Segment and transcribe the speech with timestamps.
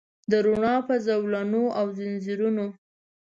[0.31, 2.65] د روڼا په زولنو او ځنځیرونو